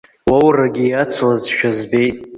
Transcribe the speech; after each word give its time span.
Лоурагьы 0.29 0.85
иацлазшәа 0.87 1.69
збеит. 1.77 2.17